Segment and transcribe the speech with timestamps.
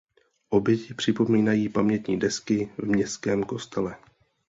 [0.49, 3.95] Oběti připomínají pamětní desky v městském kostele.